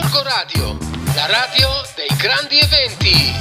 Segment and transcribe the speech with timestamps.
[0.00, 0.78] Gorgo Radio,
[1.16, 3.32] la radio dei grandi eventi.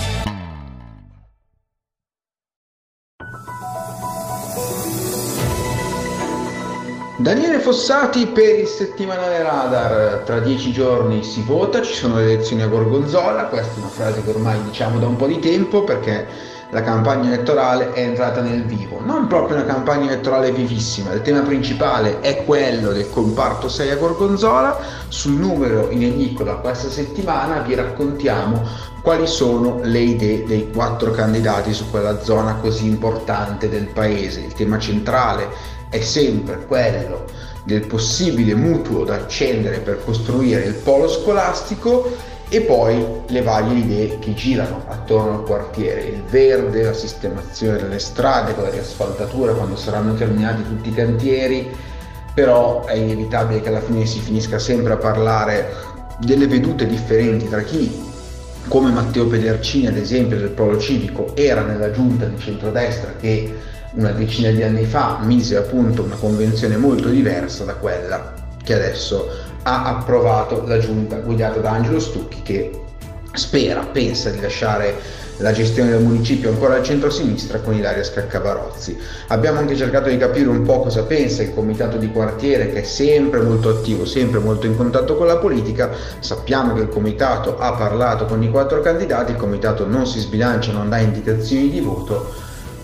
[7.19, 12.63] Daniele Fossati per il settimanale Radar, tra dieci giorni si vota, ci sono le elezioni
[12.63, 16.25] a Gorgonzola, questa è una frase che ormai diciamo da un po' di tempo perché
[16.69, 21.39] la campagna elettorale è entrata nel vivo, non proprio una campagna elettorale vivissima, il tema
[21.41, 24.77] principale è quello del comparto 6 a Gorgonzola,
[25.07, 28.61] sul numero in edicola questa settimana vi raccontiamo
[29.01, 34.53] quali sono le idee dei quattro candidati su quella zona così importante del paese, il
[34.53, 35.47] tema centrale
[35.89, 37.25] è sempre quello
[37.63, 44.19] del possibile mutuo da accendere per costruire il polo scolastico e poi le varie idee
[44.19, 49.75] che girano attorno al quartiere, il verde, la sistemazione delle strade con la riasfaltatura quando
[49.75, 51.69] saranno terminati tutti i cantieri,
[52.33, 55.73] però è inevitabile che alla fine si finisca sempre a parlare
[56.19, 58.05] delle vedute differenti tra chi
[58.67, 63.55] come Matteo Pedercini ad esempio del Polo Civico era nella giunta di centrodestra che
[63.93, 68.73] una decina di anni fa mise a punto una convenzione molto diversa da quella che
[68.73, 69.29] adesso
[69.67, 72.71] ha approvato la giunta guidata da Angelo Stucchi che
[73.33, 74.95] spera, pensa di lasciare
[75.39, 78.97] la gestione del municipio ancora al centro-sinistra con Ilaria Scaccavarozzi.
[79.27, 82.83] Abbiamo anche cercato di capire un po' cosa pensa il comitato di quartiere che è
[82.83, 85.91] sempre molto attivo, sempre molto in contatto con la politica.
[86.19, 90.71] Sappiamo che il comitato ha parlato con i quattro candidati, il comitato non si sbilancia,
[90.71, 92.33] non dà indicazioni di voto,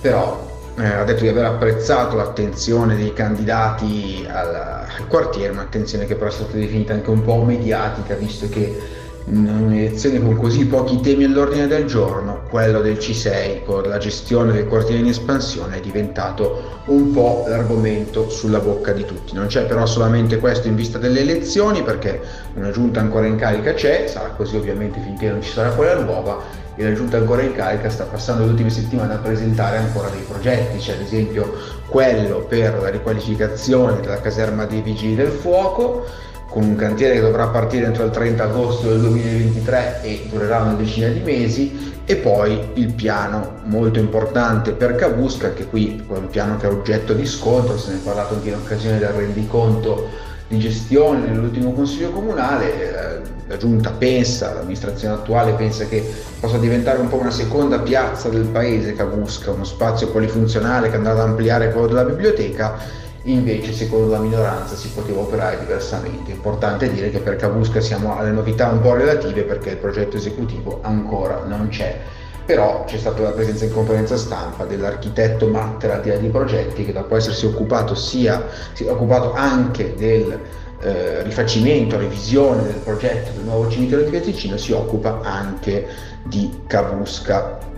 [0.01, 6.15] però eh, ha detto di aver apprezzato l'attenzione dei candidati al, al, quartiere, un'attenzione che
[6.15, 11.23] però è stata definita anche un po' mediatica, visto che un'elezione con così pochi temi
[11.23, 16.81] all'ordine del giorno, quello del C6 con la gestione del quartiere in espansione è diventato
[16.87, 19.33] un po' l'argomento sulla bocca di tutti.
[19.33, 22.21] Non c'è però solamente questo in vista delle elezioni, perché
[22.55, 26.61] una giunta ancora in carica c'è, sarà così ovviamente finché non ci sarà quella nuova
[26.75, 30.23] e la giunta ancora in carica sta passando le ultime settimane a presentare ancora dei
[30.27, 31.53] progetti, c'è ad esempio
[31.87, 36.05] quello per la riqualificazione della caserma dei vigili del fuoco,
[36.53, 40.73] con un cantiere che dovrà partire entro il 30 agosto del 2023 e durerà una
[40.73, 46.27] decina di mesi, e poi il piano molto importante per Cabusca, che qui è un
[46.27, 50.09] piano che è oggetto di scontro, se ne è parlato anche in occasione del rendiconto
[50.47, 56.07] di gestione nell'ultimo consiglio comunale, eh, la giunta pensa, l'amministrazione attuale pensa che
[56.39, 61.13] possa diventare un po' una seconda piazza del paese Cabusca, uno spazio polifunzionale che andrà
[61.13, 62.77] ad ampliare quello della biblioteca,
[63.23, 66.31] invece secondo la minoranza si poteva operare diversamente.
[66.31, 70.79] Importante dire che per Cabusca siamo alle novità un po' relative perché il progetto esecutivo
[70.81, 71.99] ancora non c'è
[72.45, 77.45] però c'è stata la presenza in conferenza stampa dell'architetto Mattera di Progetti che dopo essersi
[77.45, 80.39] occupato sia si è occupato anche del
[80.81, 85.87] eh, rifacimento, revisione del progetto del nuovo cimitero di Piaticino si occupa anche
[86.23, 87.71] di Cavusca.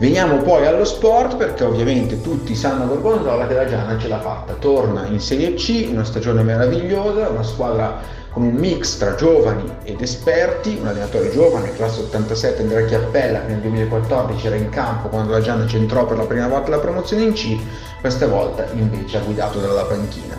[0.00, 4.52] Veniamo poi allo sport perché ovviamente tutti sanno Gorgonzola che la Giana ce l'ha fatta,
[4.52, 7.98] torna in Serie C, una stagione meravigliosa, una squadra
[8.30, 13.48] con un mix tra giovani ed esperti, un allenatore giovane, classe 87 Andrea Chiappella che
[13.48, 17.24] nel 2014 era in campo quando la Giana centrò per la prima volta la promozione
[17.24, 17.58] in C,
[18.00, 20.36] questa volta invece ha guidato dalla panchina.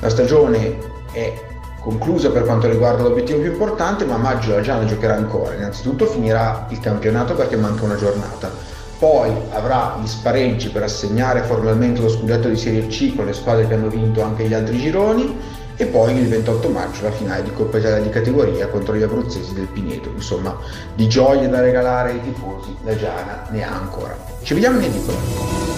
[0.00, 0.78] La stagione
[1.12, 1.34] è
[1.80, 5.52] conclusa per quanto riguarda l'obiettivo più importante, ma a maggio la Giana giocherà ancora.
[5.52, 8.80] Innanzitutto finirà il campionato perché manca una giornata.
[9.02, 13.66] Poi avrà gli spareggi per assegnare formalmente lo scudetto di Serie C con le squadre
[13.66, 15.36] che hanno vinto anche gli altri gironi
[15.74, 19.54] e poi il 28 maggio la finale di Coppa Italia di categoria contro gli abruzzesi
[19.54, 20.08] del Pineto.
[20.14, 20.56] Insomma,
[20.94, 24.16] di gioie da regalare ai tifosi la Giana ne ha ancora.
[24.40, 25.70] Ci vediamo in edicola.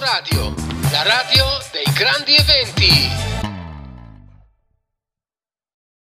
[0.00, 0.54] Radio,
[0.92, 3.33] la radio dei grandi eventi.